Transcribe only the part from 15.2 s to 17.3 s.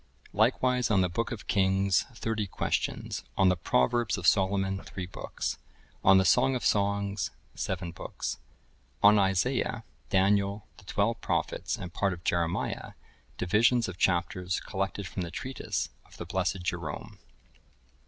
the Treatise of the blessed Jerome.